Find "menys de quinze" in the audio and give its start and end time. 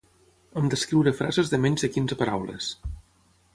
1.67-2.19